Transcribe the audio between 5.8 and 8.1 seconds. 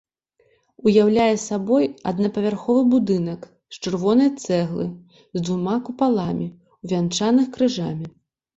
купаламі, увянчаных крыжамі.